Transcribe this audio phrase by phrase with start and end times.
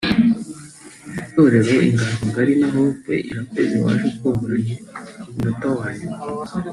[1.21, 4.73] itorero Inganzo ngari na Hope Irakoze waje atunguranye
[5.17, 6.17] ku munota wa nyuma